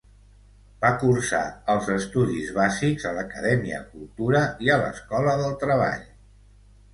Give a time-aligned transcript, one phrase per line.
[0.85, 1.41] Va cursar
[1.73, 6.11] els estudis bàsics a l'Acadèmia Cultura i a l'Escola del Treball.